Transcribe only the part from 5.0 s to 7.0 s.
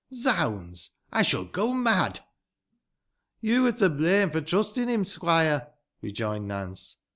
squoire," rejoined Nance.